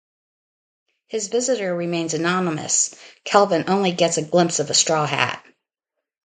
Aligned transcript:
His 1.09 1.27
visitor 1.27 1.75
remains 1.75 2.15
anonymous; 2.15 2.95
Kelvin 3.23 3.65
only 3.67 3.91
gets 3.91 4.17
a 4.17 4.23
glimpse 4.23 4.57
of 4.57 4.71
a 4.71 4.73
straw 4.73 5.05
hat. 5.05 5.45